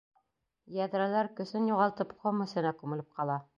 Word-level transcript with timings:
Йәҙрәләр, 0.77 1.29
көсөн 1.41 1.69
юғалтып, 1.73 2.17
ҡом 2.25 2.43
эсенә 2.49 2.75
күмелеп 2.83 3.15
ҡала. 3.21 3.41